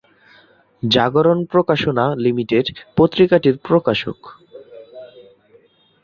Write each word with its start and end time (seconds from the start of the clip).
জাগরণ 0.83 1.39
প্রকাশনা 1.45 2.05
লিমিটেড 2.17 2.65
পত্রিকাটির 2.97 3.55
প্রকাশক। 3.67 4.19